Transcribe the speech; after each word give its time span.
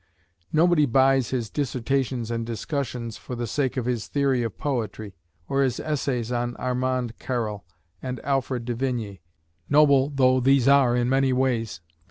Nobody 0.51 0.87
buys 0.87 1.29
his 1.29 1.51
"Dissertations 1.51 2.31
and 2.31 2.43
Discussions" 2.43 3.17
for 3.17 3.35
the 3.35 3.45
sake 3.45 3.77
of 3.77 3.85
his 3.85 4.07
theory 4.07 4.41
of 4.41 4.57
poetry, 4.57 5.13
or 5.47 5.61
his 5.61 5.79
essays 5.79 6.31
on 6.31 6.55
Armand 6.55 7.19
Carrel 7.19 7.65
and 8.01 8.19
Alfred 8.21 8.65
de 8.65 8.73
Vigny, 8.73 9.21
noble 9.69 10.09
though 10.09 10.39
these 10.39 10.67
are 10.67 10.95
in 10.95 11.07
many 11.07 11.31
ways. 11.33 11.81